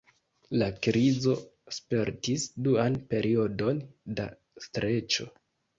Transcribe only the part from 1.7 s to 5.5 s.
spertis duan periodon da streĉo.